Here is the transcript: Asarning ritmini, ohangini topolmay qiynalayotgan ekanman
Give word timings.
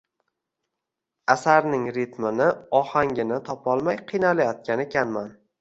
Asarning 1.33 1.85
ritmini, 1.99 2.49
ohangini 2.81 3.41
topolmay 3.51 4.03
qiynalayotgan 4.11 4.87
ekanman 4.89 5.35